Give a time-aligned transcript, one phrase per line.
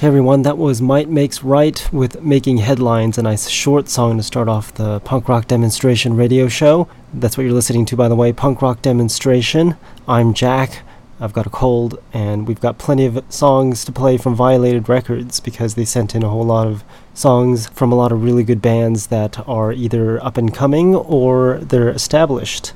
[0.00, 4.22] Hey everyone, that was Might Makes Right with Making Headlines, a nice short song to
[4.22, 6.88] start off the punk rock demonstration radio show.
[7.12, 9.76] That's what you're listening to, by the way, punk rock demonstration.
[10.08, 10.84] I'm Jack.
[11.20, 15.38] I've got a cold, and we've got plenty of songs to play from Violated Records
[15.38, 18.62] because they sent in a whole lot of songs from a lot of really good
[18.62, 22.72] bands that are either up and coming or they're established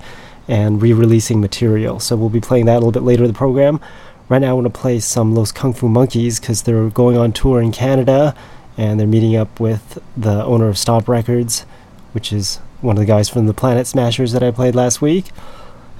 [0.47, 2.01] and re releasing material.
[2.01, 3.81] So we'll be playing that a little bit later in the program.
[4.27, 7.33] Right now, I want to play some Los Kung Fu Monkeys because they're going on
[7.33, 8.35] tour in Canada
[8.75, 11.67] and they're meeting up with the owner of Stomp Records,
[12.13, 15.27] which is one of the guys from the Planet Smashers that I played last week.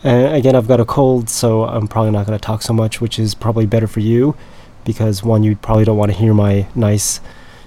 [0.03, 2.99] And again, I've got a cold, so I'm probably not going to talk so much,
[2.99, 4.35] which is probably better for you
[4.87, 7.21] because one, you probably don't want to hear my nice,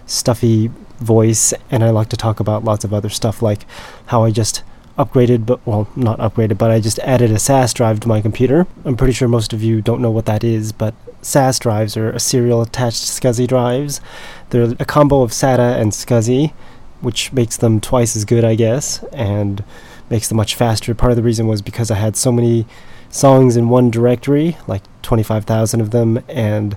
[0.08, 3.63] stuffy voice, and I like to talk about lots of other stuff like
[4.08, 4.63] how I just
[4.98, 8.67] upgraded, but well, not upgraded, but I just added a SAS drive to my computer.
[8.84, 12.12] I'm pretty sure most of you don't know what that is, but SAS drives are
[12.12, 14.02] a serial attached SCSI drives.
[14.50, 16.53] They're a combo of SATA and SCSI,
[17.02, 19.64] which makes them twice as good, I guess, and
[20.09, 20.95] makes them much faster.
[20.95, 22.66] Part of the reason was because I had so many
[23.09, 26.75] songs in one directory, like 25,000 of them, and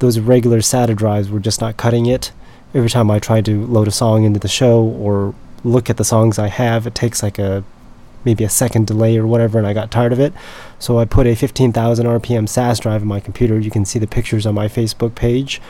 [0.00, 2.32] those regular SATA drives were just not cutting it.
[2.74, 6.04] Every time I tried to load a song into the show or look at the
[6.04, 7.64] songs I have, it takes like a
[8.24, 10.32] maybe a second delay or whatever, and I got tired of it.
[10.78, 13.58] So I put a 15,000 RPM SAS drive in my computer.
[13.58, 15.60] You can see the pictures on my Facebook page,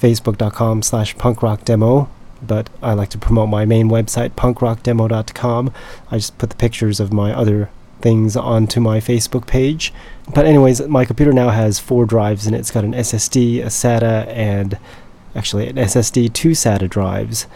[0.00, 2.08] facebook.com slash punkrockdemo.
[2.44, 5.72] But I like to promote my main website, punkrockdemo.com.
[6.10, 7.70] I just put the pictures of my other
[8.00, 9.92] things onto my Facebook page.
[10.34, 12.58] But anyways, my computer now has four drives and it.
[12.58, 14.76] It's got an SSD, a SATA, and
[15.36, 17.46] actually an SSD, two SATA drives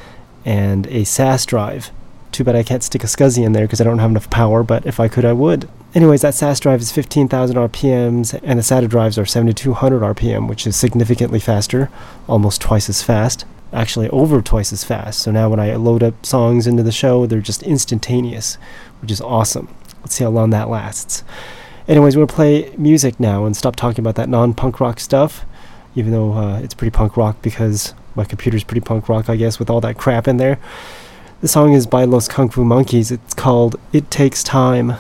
[0.47, 1.91] and a SAS drive.
[2.33, 4.63] Too bad I can't stick a SCSI in there because I don't have enough power,
[4.63, 5.69] but if I could, I would.
[5.95, 10.67] Anyways, that SAS drive is 15,000 RPMs, and the SATA drives are 7200 RPM, which
[10.67, 11.91] is significantly faster,
[12.29, 13.45] almost twice as fast.
[13.73, 15.21] Actually, over twice as fast.
[15.21, 18.57] So now when I load up songs into the show, they're just instantaneous,
[19.01, 19.75] which is awesome.
[20.01, 21.25] Let's see how long that lasts.
[21.89, 25.45] Anyways, we'll play music now and stop talking about that non punk rock stuff,
[25.97, 29.59] even though uh, it's pretty punk rock because my computer's pretty punk rock, I guess,
[29.59, 30.59] with all that crap in there.
[31.41, 33.11] The song is by Los Kung Fu Monkeys.
[33.11, 34.95] It's called It Takes Time.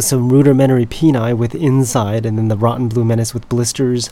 [0.00, 4.08] Was some rudimentary Peni with Inside, and then the Rotten Blue Menace with Blisters.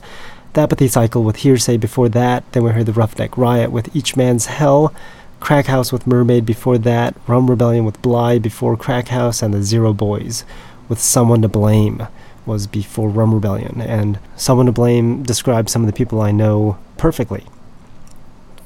[0.52, 2.44] The Apathy Cycle with Hearsay before that.
[2.52, 4.92] Then we heard the Roughneck Riot with Each Man's Hell.
[5.40, 7.16] Crack House with Mermaid before that.
[7.26, 9.40] Rum Rebellion with Bly before Crack House.
[9.40, 10.44] And the Zero Boys
[10.90, 12.06] with Someone to Blame
[12.44, 13.80] was before Rum Rebellion.
[13.80, 17.46] And Someone to Blame describes some of the people I know perfectly.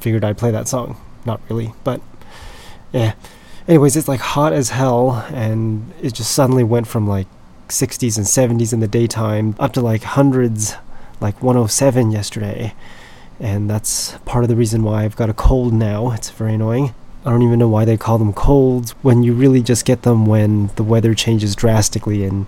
[0.00, 0.96] Figured I'd play that song.
[1.24, 2.00] Not really, but
[2.92, 3.12] yeah.
[3.68, 7.29] Anyways, it's like hot as hell, and it just suddenly went from like
[7.68, 10.75] 60s and 70s in the daytime up to like hundreds,
[11.20, 12.75] like 107 yesterday.
[13.40, 16.12] And that's part of the reason why I've got a cold now.
[16.12, 16.94] It's very annoying.
[17.25, 20.27] I don't even know why they call them colds when you really just get them
[20.27, 22.46] when the weather changes drastically and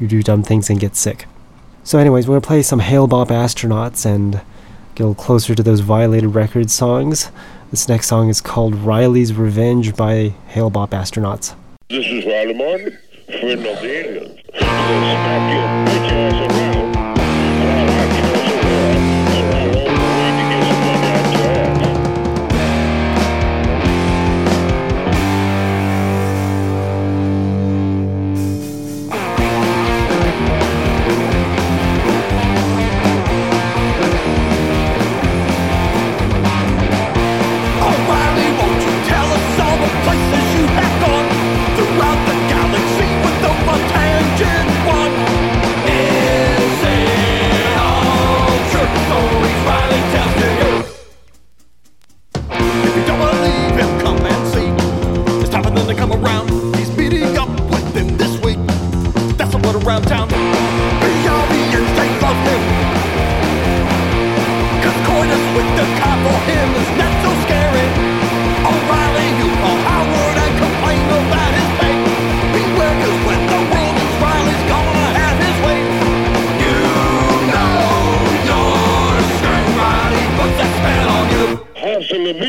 [0.00, 1.26] you do dumb things and get sick.
[1.82, 4.40] So, anyways, we're gonna play some Hale-Bopp Astronauts and
[4.94, 7.30] get a little closer to those Violated Records songs.
[7.74, 11.56] This next song is called Riley's Revenge by Hale-Bopp Astronauts.
[11.90, 14.40] This is Riley Martin, friend of the aliens.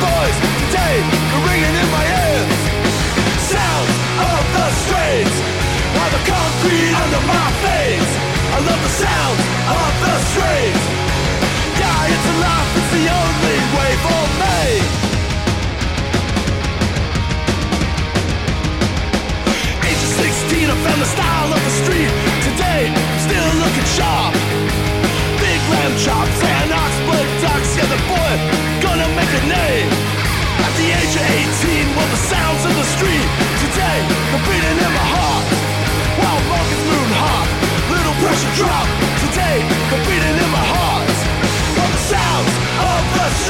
[0.00, 0.49] boys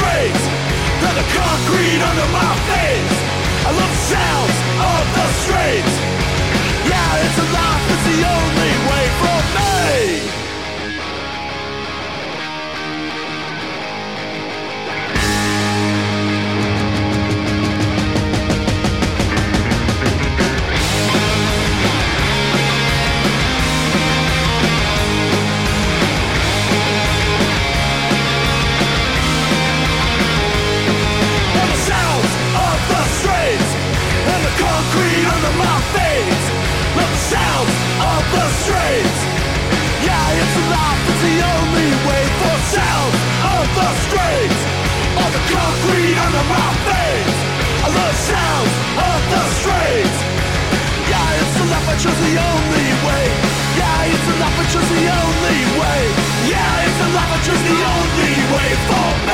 [0.01, 0.45] streets.
[1.01, 3.17] They're the concrete under my face.
[3.69, 6.00] I love the sounds of the streets.
[45.55, 47.39] Concrete under my face.
[47.87, 48.73] I love sounds
[49.09, 50.19] of the streets.
[51.11, 53.25] Yeah, it's a life, I chose the only way.
[53.81, 56.01] Yeah, it's a life, I chose the only way.
[56.53, 59.30] Yeah, it's a life, I chose the only way for me.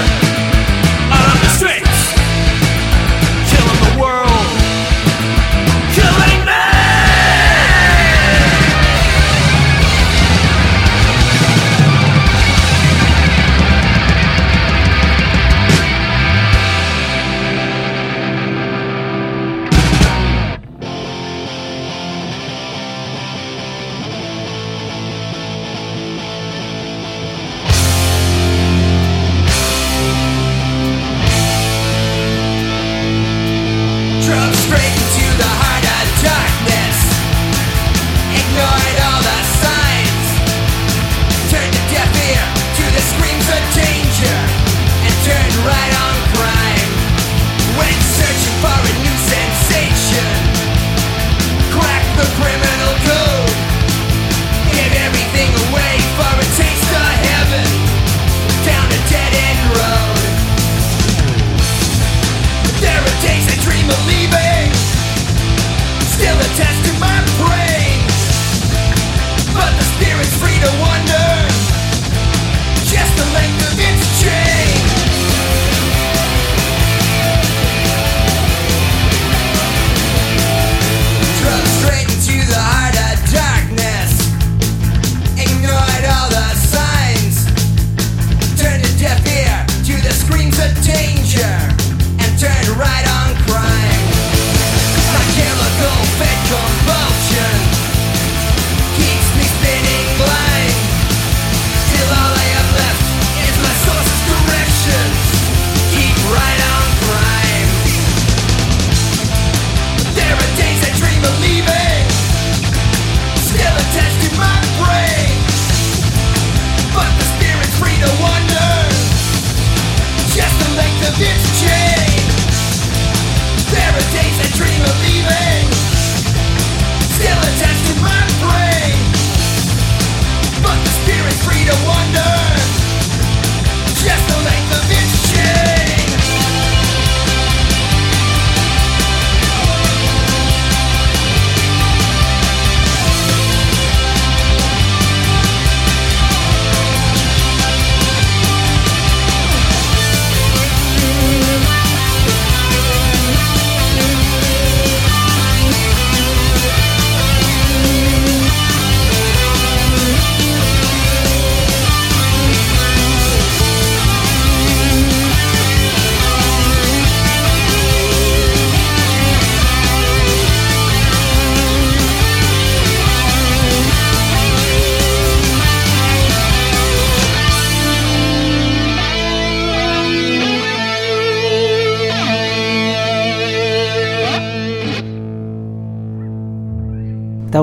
[0.00, 0.39] here.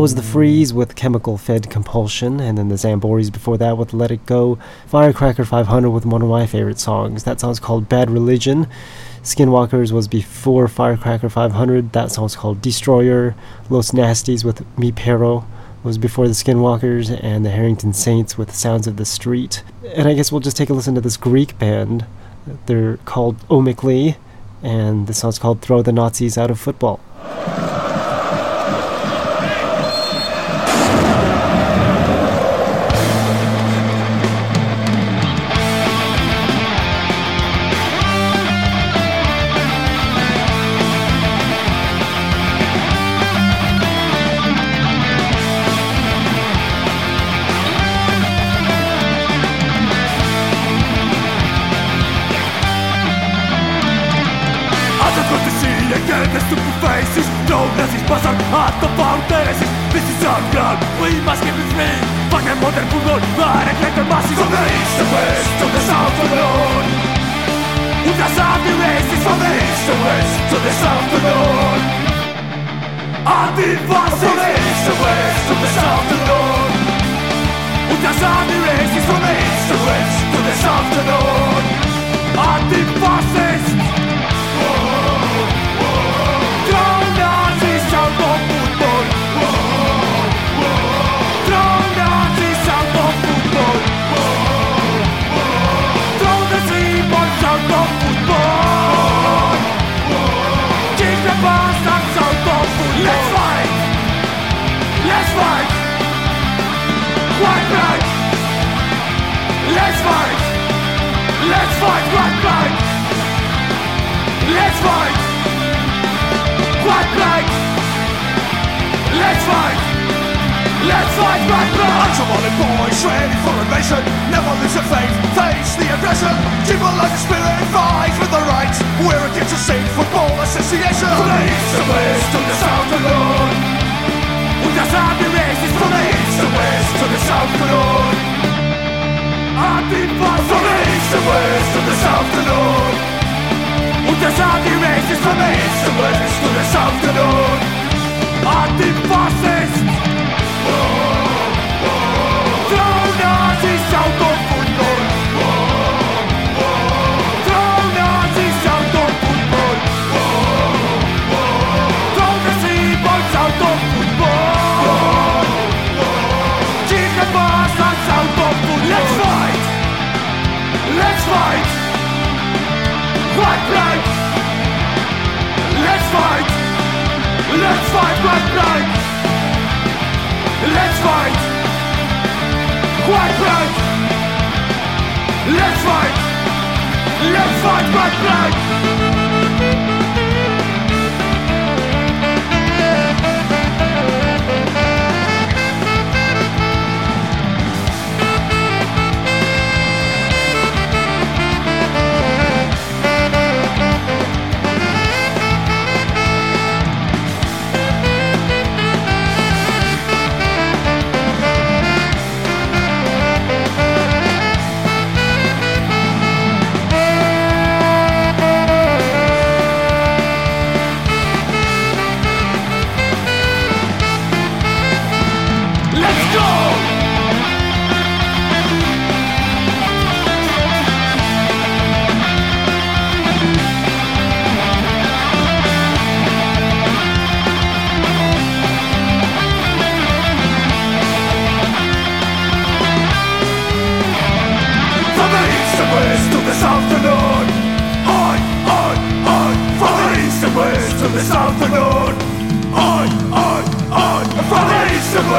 [0.08, 4.10] Was the Freeze with Chemical Fed Compulsion, and then the Zamboris before that with Let
[4.10, 4.58] It Go.
[4.86, 7.26] Firecracker 500 with one of my favorite songs.
[7.26, 8.68] That song's called Bad Religion.
[9.22, 11.92] Skinwalkers was before Firecracker 500.
[11.92, 13.36] That song's called Destroyer.
[13.70, 15.46] Los Nasties with Mi Perro
[15.84, 19.62] was before the Skinwalkers, and the Harrington Saints with Sounds of the Street.
[19.94, 22.06] And I guess we'll just take a listen to this Greek band.
[22.68, 24.16] They're called Omikli,
[24.64, 27.02] and the song's called Throw the Nazis Out of Football.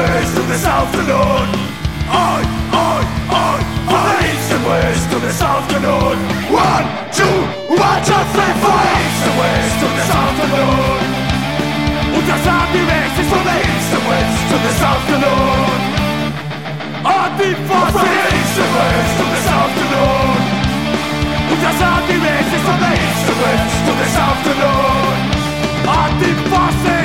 [0.06, 1.50] To the south and north
[2.06, 3.02] On, on,
[3.34, 3.58] on
[3.90, 5.66] the east and west to the south
[6.54, 8.78] One, two, one, two, three, four.
[8.78, 11.02] East and west to the south and north
[12.14, 15.10] Ultras anti-racist from the east and west to the south
[17.02, 20.46] Anti-fascist From the east and west to the south and north
[21.50, 25.20] Ultras anti-racist from the east and west to the south north
[25.90, 26.97] Anti-fascist Throw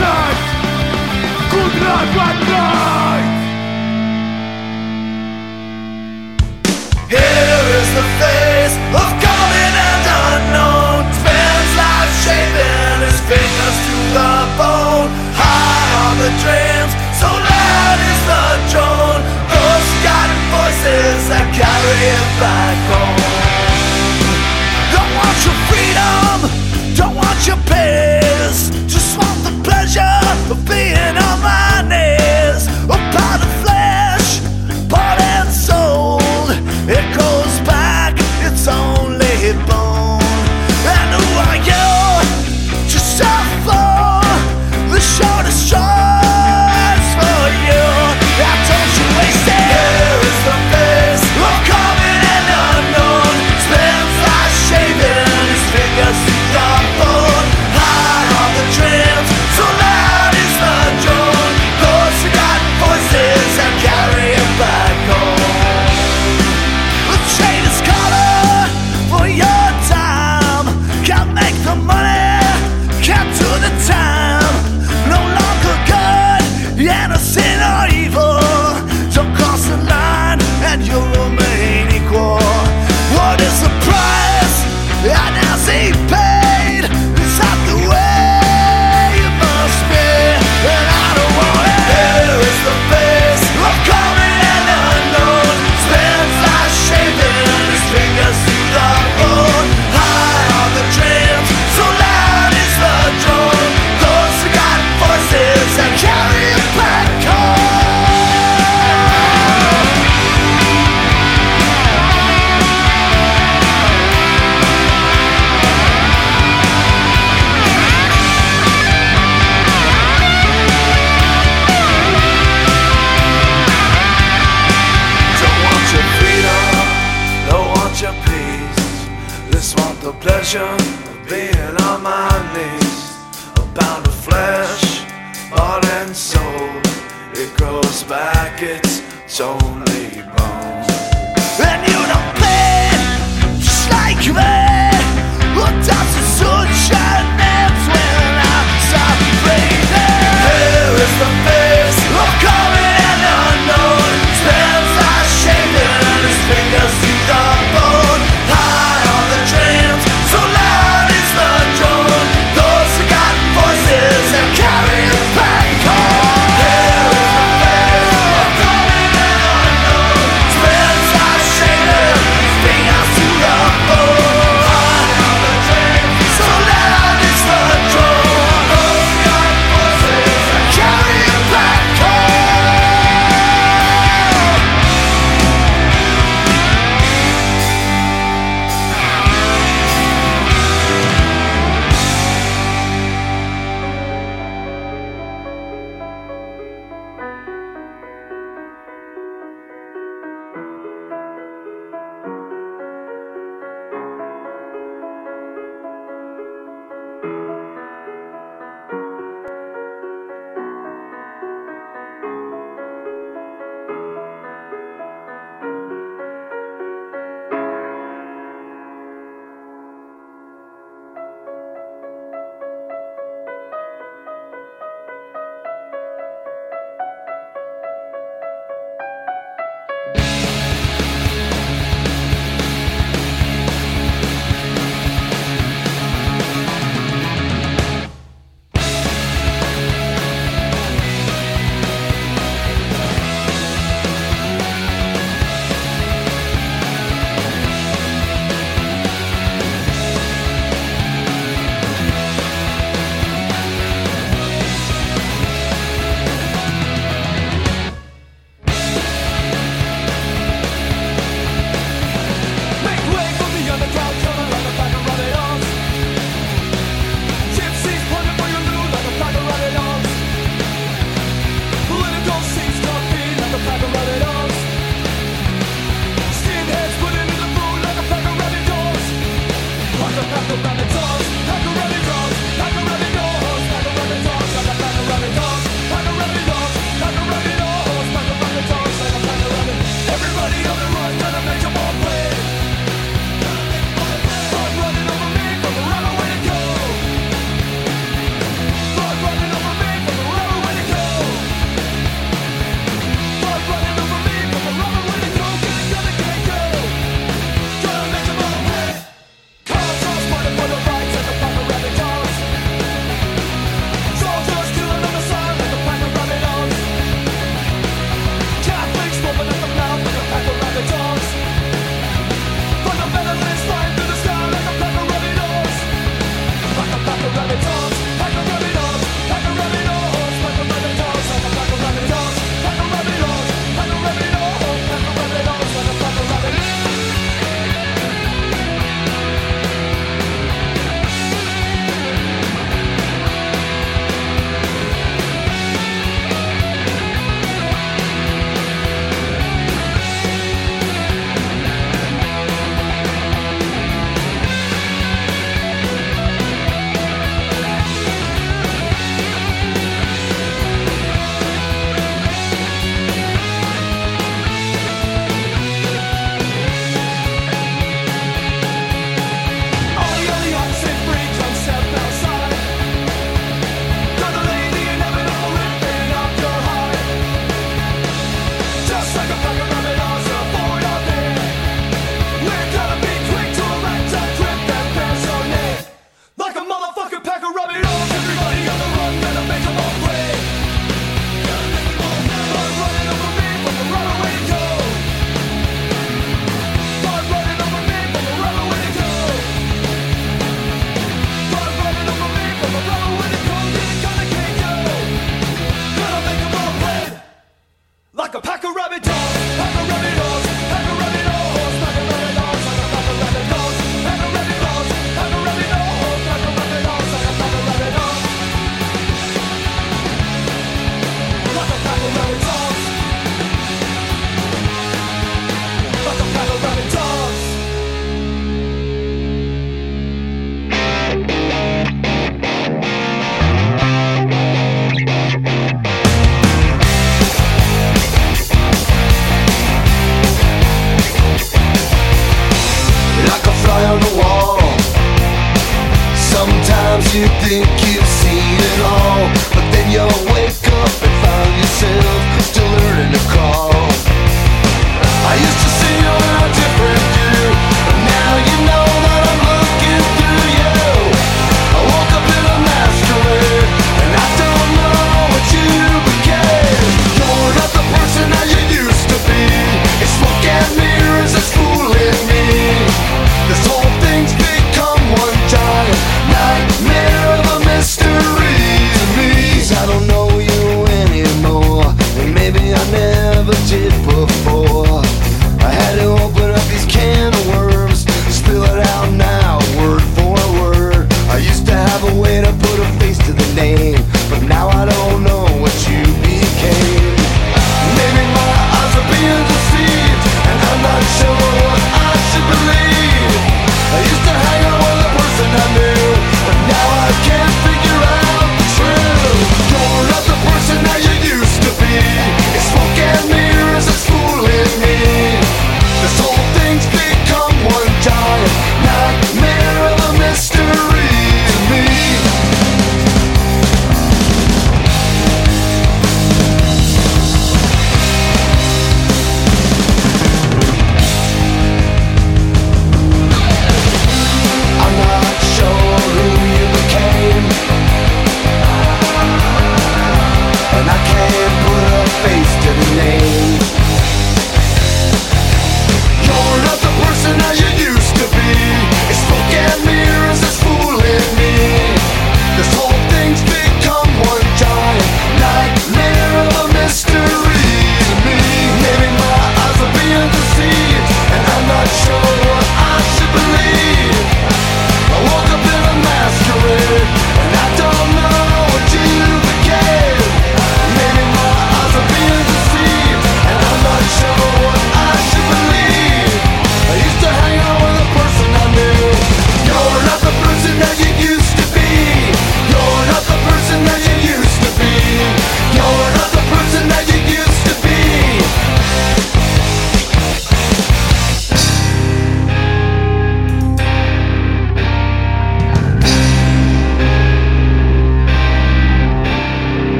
[0.00, 0.38] night!
[1.50, 3.26] Good night, good night!
[7.08, 11.08] Here is the face of common and unknown.
[11.18, 15.08] Spends life shaping his fingers to the bone.
[15.32, 19.22] High on the dreams, so loud is the drone.
[19.48, 23.24] Those guided voices that carry it back home.
[24.92, 26.36] Don't want your freedom,
[26.92, 28.68] don't want your peace.
[28.84, 29.54] Just want the
[29.88, 32.47] pleasure of being on my knees.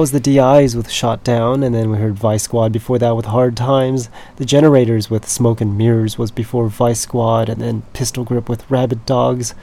[0.00, 3.26] Was the DIs with Shot Down, and then we heard Vice Squad before that with
[3.26, 4.08] Hard Times.
[4.36, 8.68] The Generators with Smoke and Mirrors was before Vice Squad, and then Pistol Grip with
[8.70, 9.54] Rabid Dogs,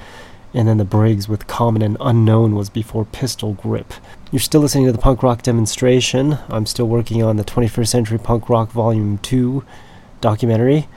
[0.53, 3.95] and then the Briggs with Common and Unknown was before Pistol Grip.
[4.31, 6.37] You're still listening to the punk rock demonstration.
[6.49, 9.65] I'm still working on the 21st Century Punk Rock Volume 2
[10.21, 10.87] documentary,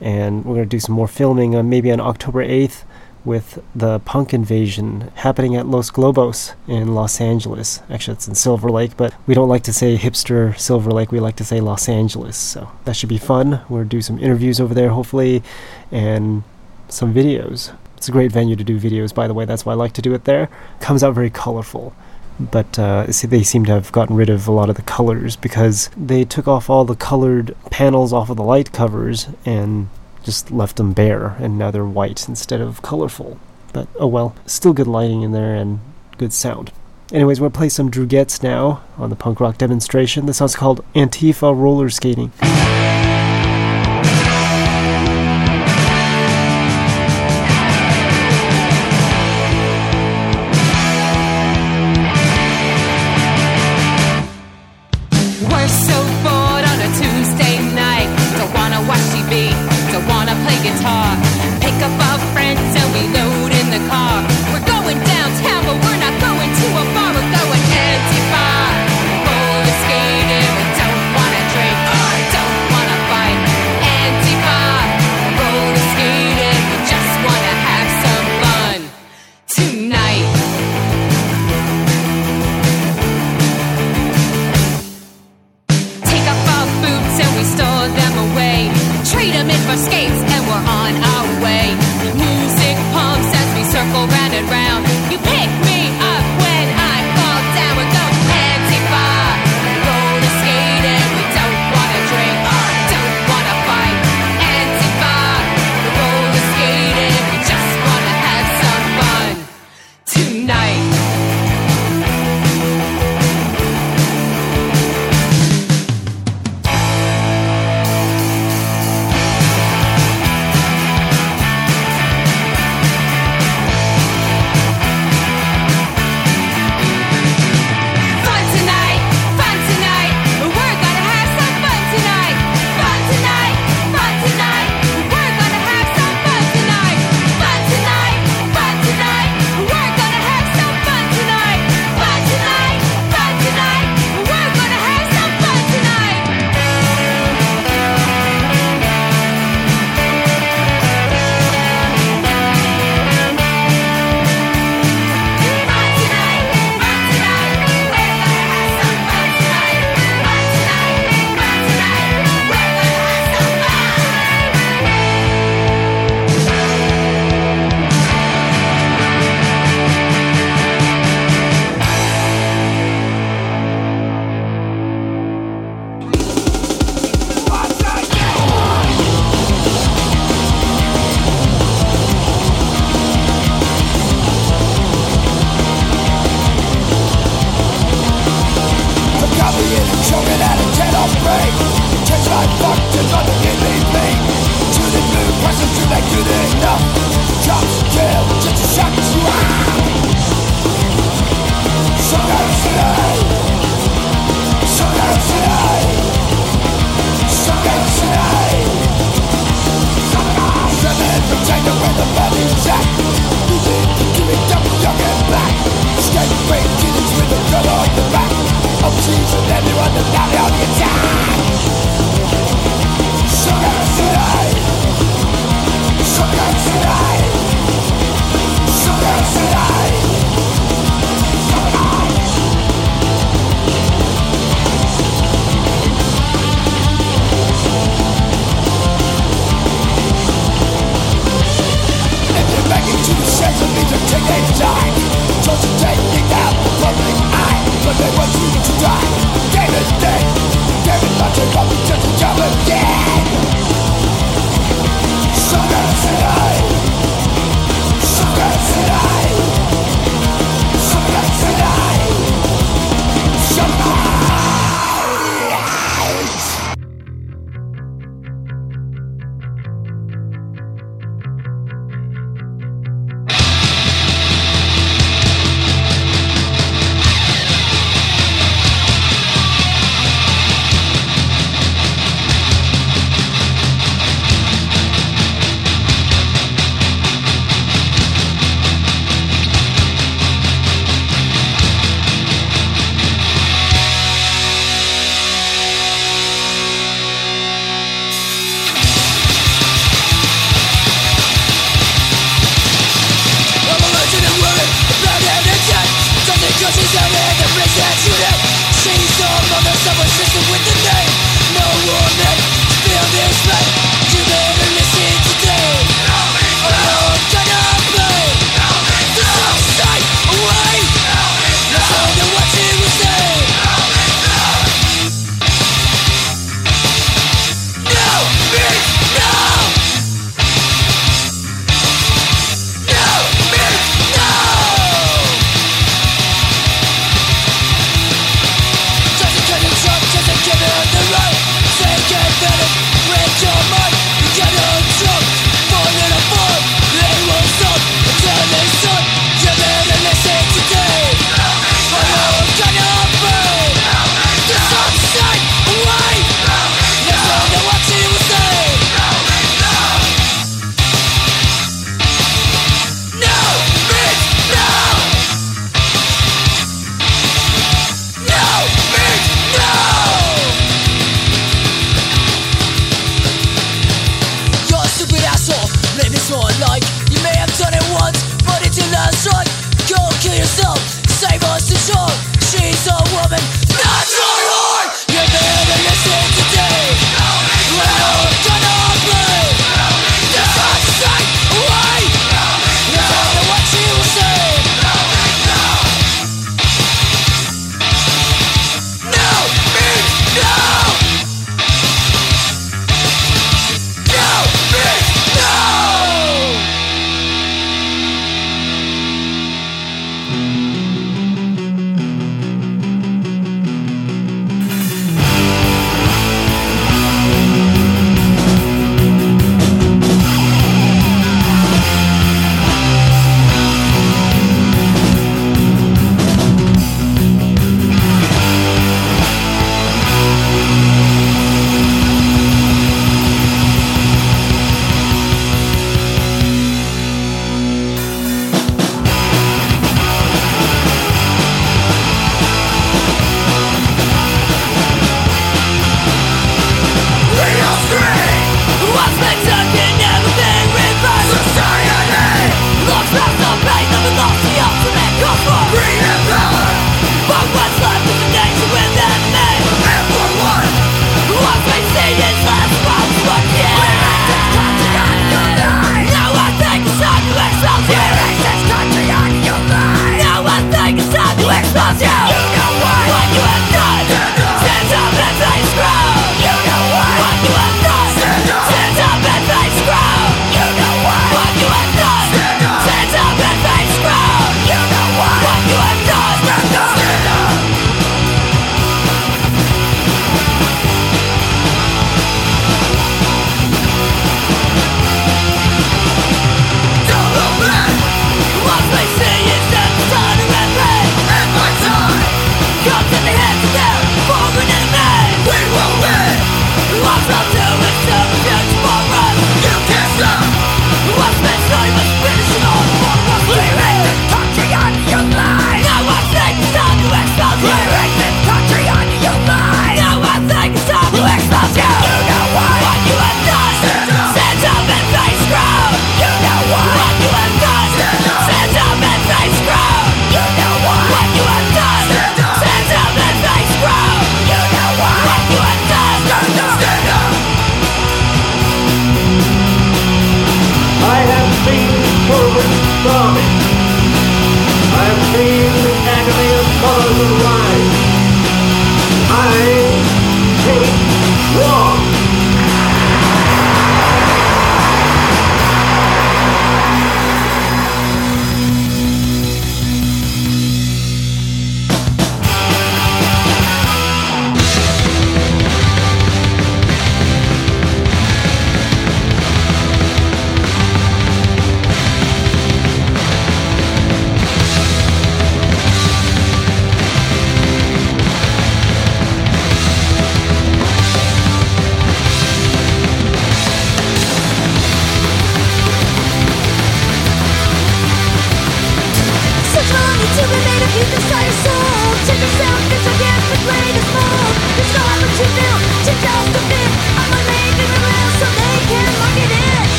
[0.00, 2.84] and we're going to do some more filming maybe on October 8th
[3.26, 7.82] with the punk invasion happening at Los Globos in Los Angeles.
[7.90, 11.20] Actually, it's in Silver Lake, but we don't like to say hipster Silver Lake, we
[11.20, 12.36] like to say Los Angeles.
[12.36, 13.60] So that should be fun.
[13.68, 15.42] We'll do some interviews over there, hopefully,
[15.90, 16.44] and
[16.88, 17.76] some videos.
[17.96, 19.44] It's a great venue to do videos, by the way.
[19.44, 20.48] That's why I like to do it there.
[20.80, 21.94] Comes out very colorful.
[22.38, 25.36] But uh, see, they seem to have gotten rid of a lot of the colors
[25.36, 29.88] because they took off all the colored panels off of the light covers and
[30.26, 33.38] just left them bare, and now they're white instead of colorful.
[33.72, 35.78] But oh well, still good lighting in there and
[36.18, 36.72] good sound.
[37.12, 38.08] Anyways, we'll play some Drew
[38.42, 40.26] now on the punk rock demonstration.
[40.26, 42.32] This song's called Antifa Roller Skating.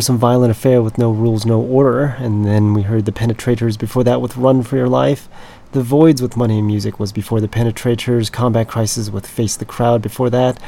[0.00, 4.04] some violent affair with no rules, no order, and then we heard the Penetrators before
[4.04, 5.28] that with Run for Your Life.
[5.72, 9.64] The Voids with Money and Music was before the Penetrators, Combat Crisis with Face the
[9.64, 10.60] Crowd before that,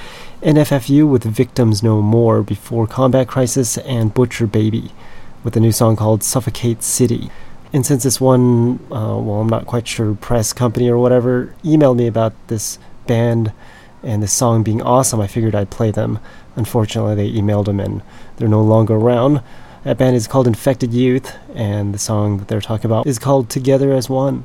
[0.43, 4.93] NFFU with Victims No More before Combat Crisis, and Butcher Baby
[5.43, 7.31] with a new song called Suffocate City.
[7.73, 11.97] And since this one, uh, well, I'm not quite sure, press company or whatever, emailed
[11.97, 13.53] me about this band
[14.03, 16.19] and this song being awesome, I figured I'd play them.
[16.57, 18.03] Unfortunately, they emailed them and
[18.37, 19.43] they're no longer around.
[19.85, 23.49] That band is called Infected Youth, and the song that they're talking about is called
[23.49, 24.45] Together as One.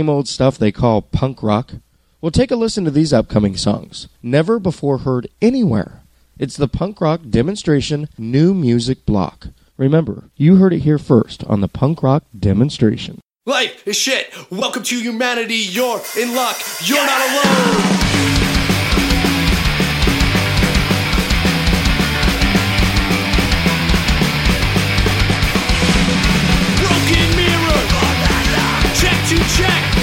[0.00, 1.72] same old stuff they call punk rock?
[2.22, 6.00] Well, take a listen to these upcoming songs, never before heard anywhere.
[6.38, 9.48] It's the Punk Rock Demonstration New Music Block.
[9.76, 13.20] Remember, you heard it here first on the Punk Rock Demonstration.
[13.44, 14.32] Life is shit.
[14.50, 15.56] Welcome to humanity.
[15.56, 16.56] You're in luck.
[16.86, 18.39] You're not alone.
[29.56, 29.99] check.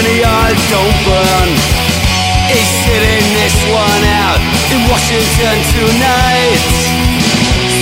[0.00, 1.48] many eyes don't burn.
[2.48, 4.40] He's sitting this one out
[4.72, 6.60] in Washington tonight.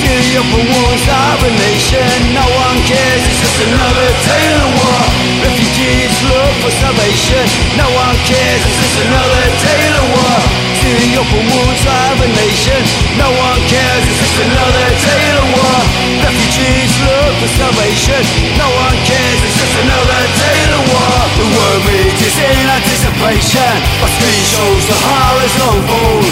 [0.03, 1.07] City up wounds wars,
[1.47, 5.03] a nation, no one cares It's just another day in the war.
[5.47, 7.45] Refugees look for salvation,
[7.79, 10.78] no one cares It's just another day in the war.
[10.89, 12.81] Cleaning open wounds of a nation.
[13.21, 15.85] No one cares, it's just another tale of war.
[16.25, 18.25] Refugees look for salvation.
[18.57, 21.21] No one cares, it's just another tale of war.
[21.37, 26.25] The world is in anticipation Our screen shows the horrors unfold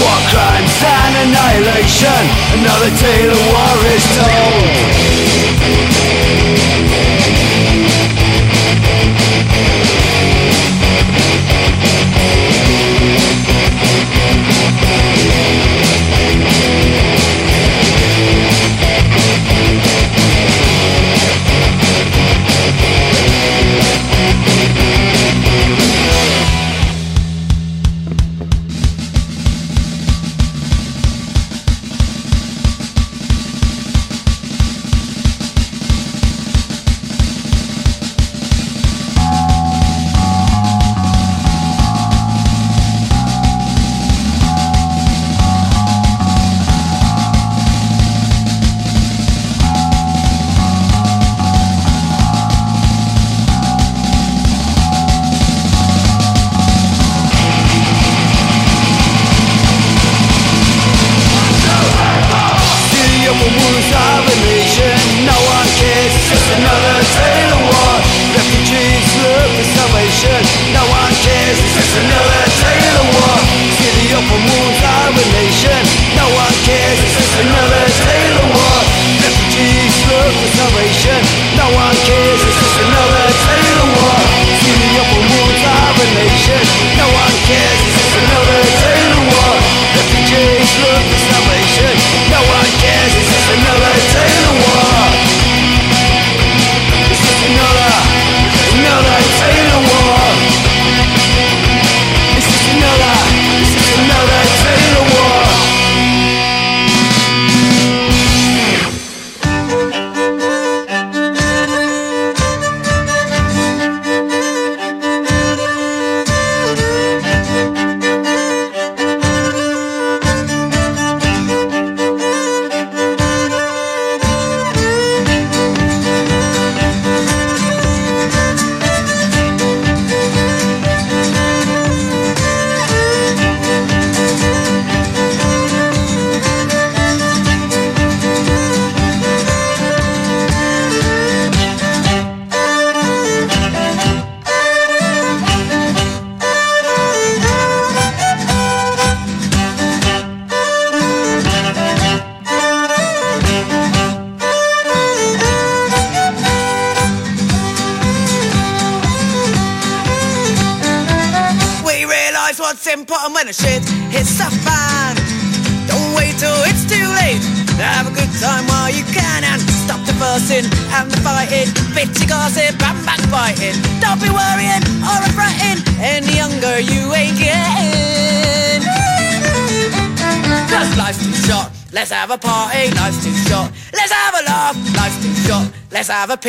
[0.00, 2.24] War crimes and annihilation.
[2.56, 6.19] Another tale of war is told.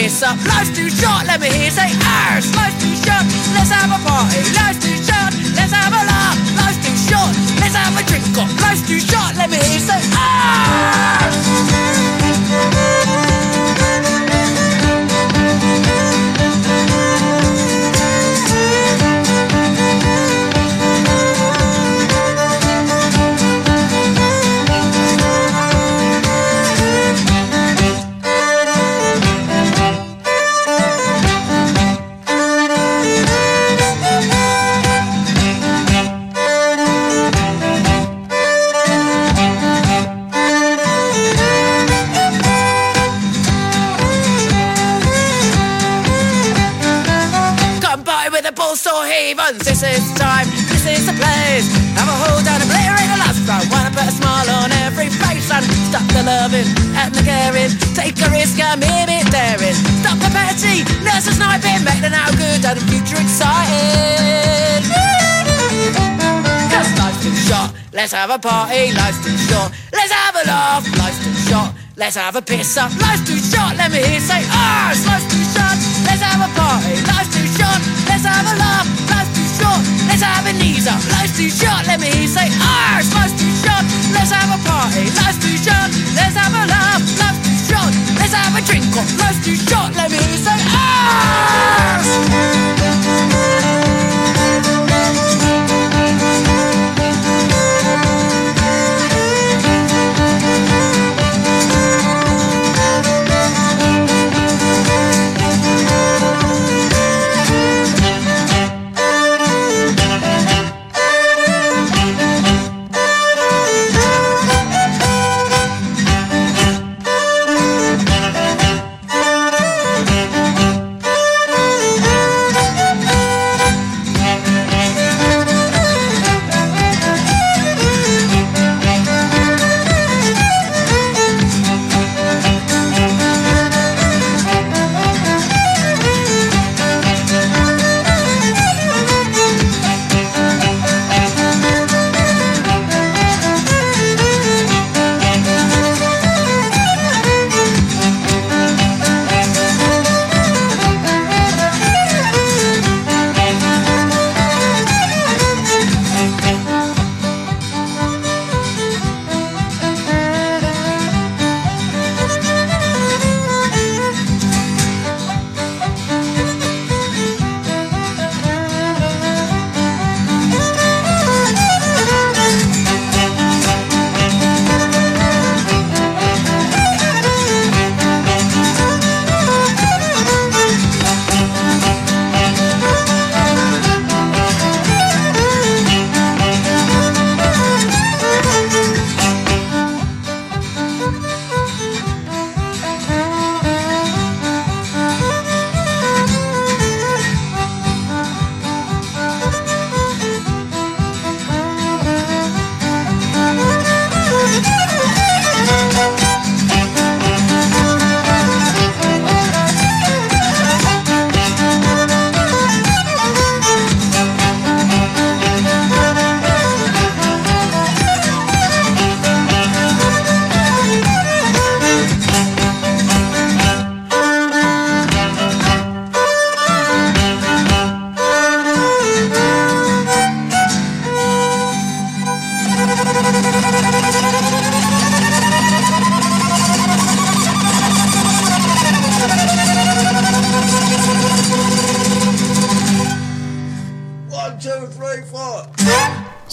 [0.01, 0.37] face up.
[0.45, 0.80] Life's
[68.31, 69.71] have a party, life's too short.
[69.91, 71.75] Let's have a laugh, life's too short.
[71.97, 73.75] Let's have a piss up, life's too short.
[73.75, 75.75] Let me hear say, ah, oh, life's too short.
[76.07, 77.81] Let's have a party, life's too short.
[78.07, 79.83] Let's have a laugh, life's too short.
[80.07, 81.83] Let's have a knees up, life's too short.
[81.87, 83.83] Let me hear say, ah, oh, life's too short.
[84.15, 85.91] Let's have a party, life's too short.
[86.15, 87.91] Let's have a laugh, life's too short.
[88.15, 89.91] Let's have a drink up, life's too short.
[89.99, 91.99] Let me hear say, ah.
[94.71, 94.80] Oh.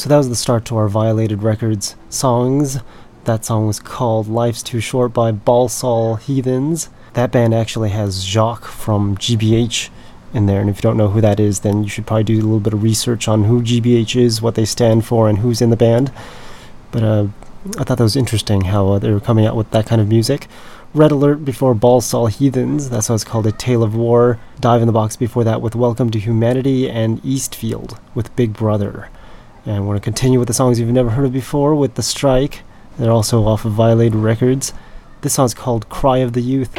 [0.08, 2.78] So that was the start to our Violated Records songs.
[3.24, 6.88] That song was called Life's Too Short by Balsall Heathens.
[7.12, 9.90] That band actually has Jock from GBH
[10.32, 12.36] in there, and if you don't know who that is, then you should probably do
[12.36, 15.60] a little bit of research on who GBH is, what they stand for, and who's
[15.60, 16.10] in the band.
[16.90, 17.26] But uh,
[17.78, 20.08] I thought that was interesting how uh, they were coming out with that kind of
[20.08, 20.46] music.
[20.94, 24.40] Red Alert before Balsall Heathens, that's why it's called A Tale of War.
[24.58, 29.10] Dive in the Box before that with Welcome to Humanity, and Eastfield with Big Brother.
[29.68, 32.02] And we're going to continue with the songs you've never heard of before with The
[32.02, 32.62] Strike.
[32.98, 34.72] They're also off of Violated Records.
[35.20, 36.74] This song's called Cry of the Youth.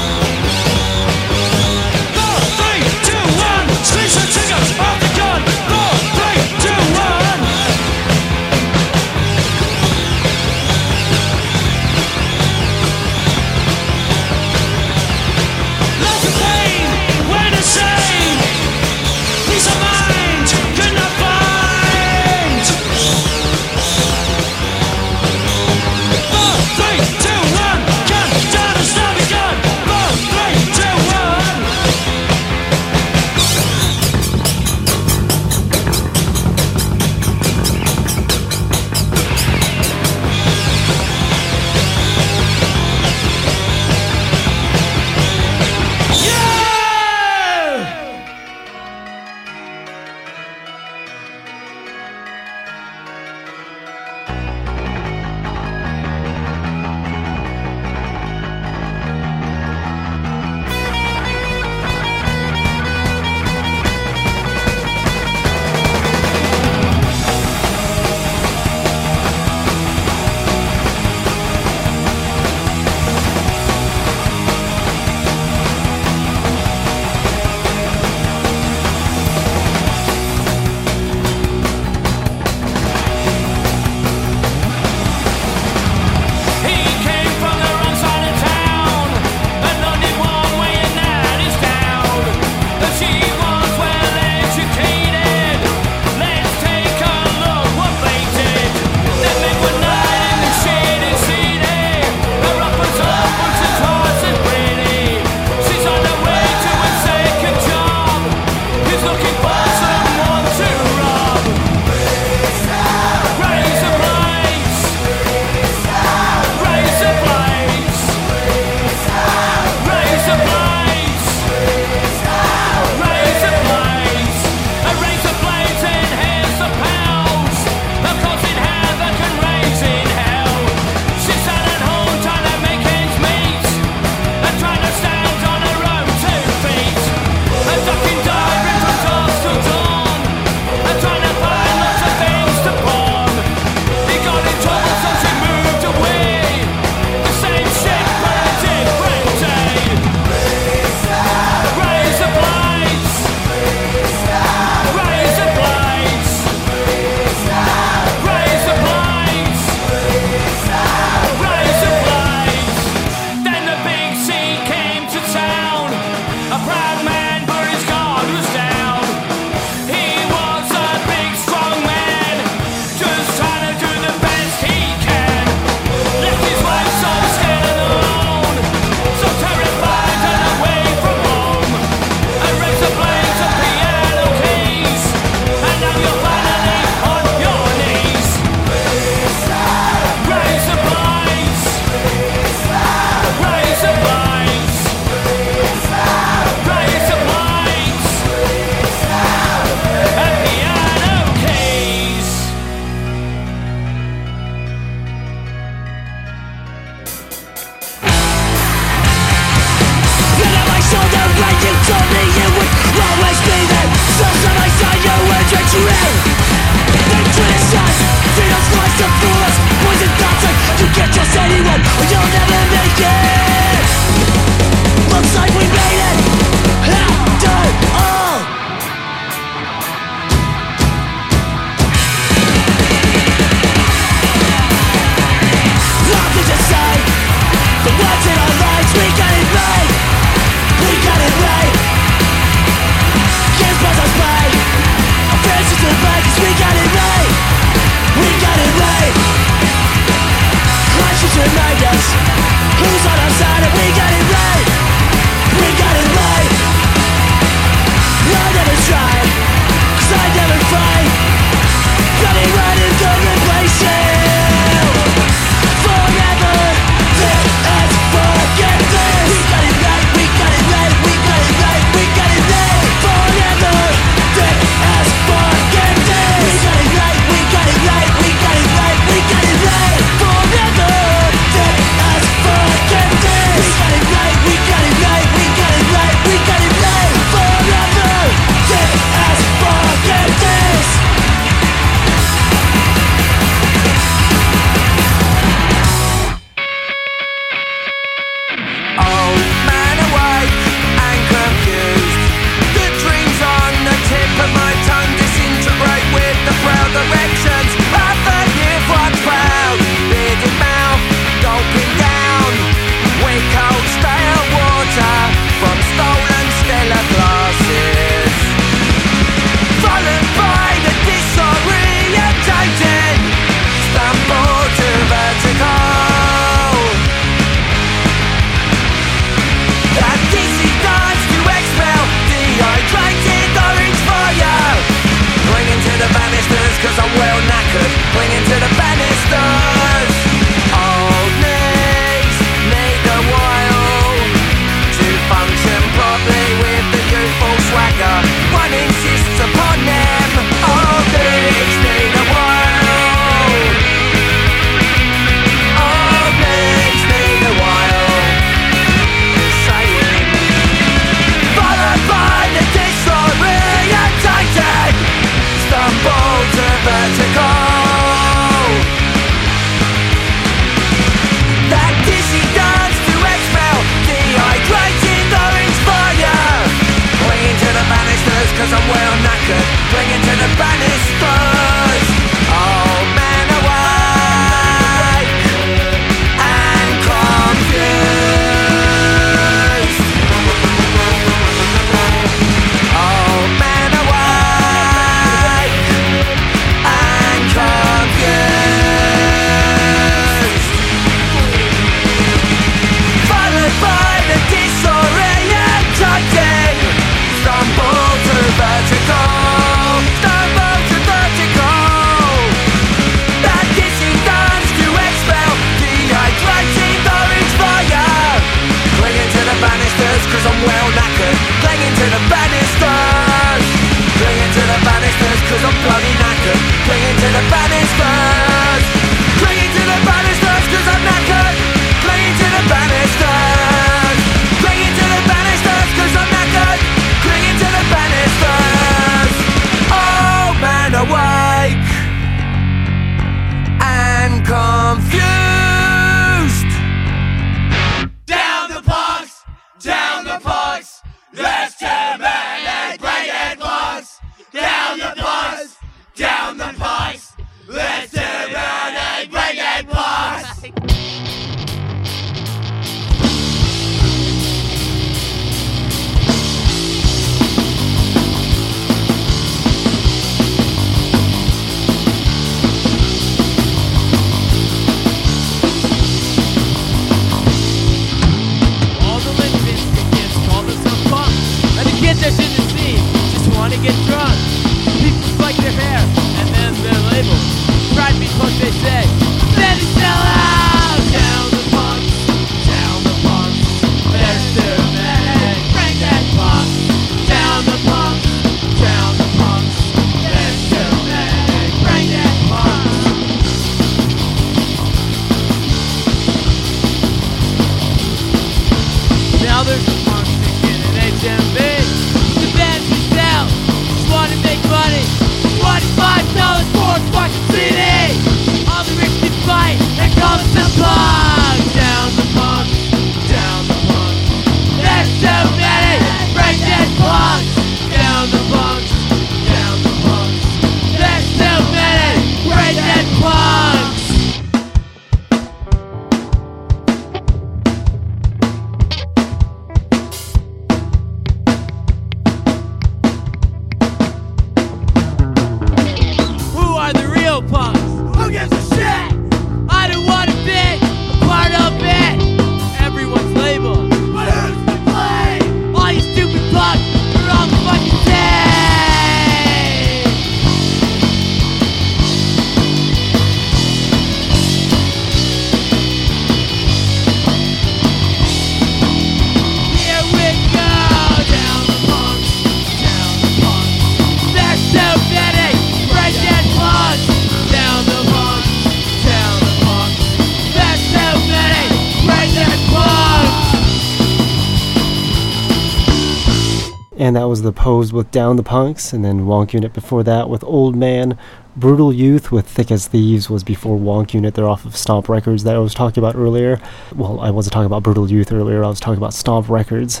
[587.04, 590.30] And that was the pose with Down the Punks, and then Wonk Unit before that
[590.30, 591.18] with Old Man.
[591.54, 594.32] Brutal Youth with Thick as Thieves was before Wonk Unit.
[594.32, 596.62] They're off of Stomp Records that I was talking about earlier.
[596.96, 600.00] Well, I wasn't talking about Brutal Youth earlier, I was talking about Stomp Records.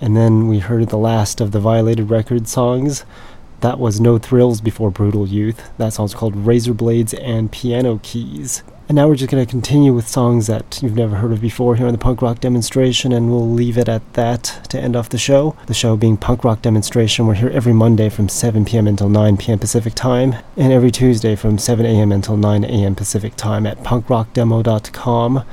[0.00, 3.04] And then we heard the last of the Violated Records songs.
[3.60, 5.68] That was No Thrills before Brutal Youth.
[5.76, 8.62] That song's called Razor Blades and Piano Keys.
[8.88, 11.76] And now we're just going to continue with songs that you've never heard of before
[11.76, 15.10] here on the punk rock demonstration, and we'll leave it at that to end off
[15.10, 15.54] the show.
[15.66, 17.26] The show being Punk Rock Demonstration.
[17.26, 18.88] We're here every Monday from 7 p.m.
[18.88, 19.58] until 9 p.m.
[19.58, 22.10] Pacific Time, and every Tuesday from 7 a.m.
[22.10, 22.94] until 9 a.m.
[22.94, 25.44] Pacific Time at punkrockdemo.com.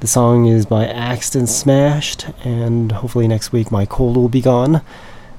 [0.00, 4.42] The song is by Axed and Smashed, and hopefully next week my cold will be
[4.42, 4.82] gone,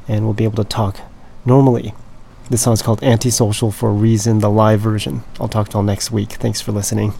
[0.07, 0.99] and we'll be able to talk
[1.45, 1.93] normally.
[2.49, 5.23] This song's called Antisocial for a Reason, the live version.
[5.39, 6.33] I'll talk to y'all next week.
[6.33, 7.13] Thanks for listening.